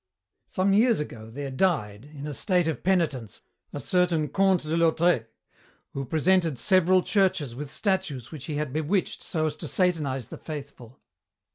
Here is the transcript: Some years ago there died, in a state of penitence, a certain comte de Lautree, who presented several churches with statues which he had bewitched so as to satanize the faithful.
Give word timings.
Some 0.47 0.73
years 0.73 0.99
ago 0.99 1.29
there 1.29 1.51
died, 1.51 2.05
in 2.05 2.25
a 2.25 2.33
state 2.33 2.67
of 2.67 2.81
penitence, 2.81 3.43
a 3.71 3.79
certain 3.79 4.29
comte 4.29 4.63
de 4.63 4.75
Lautree, 4.75 5.25
who 5.93 6.05
presented 6.05 6.57
several 6.57 7.03
churches 7.03 7.53
with 7.53 7.69
statues 7.69 8.31
which 8.31 8.45
he 8.45 8.55
had 8.55 8.73
bewitched 8.73 9.21
so 9.21 9.45
as 9.45 9.55
to 9.57 9.67
satanize 9.67 10.29
the 10.29 10.39
faithful. 10.39 10.99